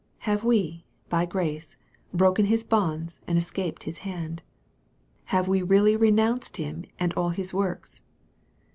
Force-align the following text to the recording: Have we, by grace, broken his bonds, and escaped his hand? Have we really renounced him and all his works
Have 0.25 0.43
we, 0.43 0.83
by 1.09 1.27
grace, 1.27 1.75
broken 2.11 2.45
his 2.47 2.63
bonds, 2.63 3.19
and 3.27 3.37
escaped 3.37 3.83
his 3.83 3.99
hand? 3.99 4.41
Have 5.25 5.47
we 5.47 5.61
really 5.61 5.95
renounced 5.95 6.57
him 6.57 6.85
and 6.97 7.13
all 7.13 7.29
his 7.29 7.53
works 7.53 8.01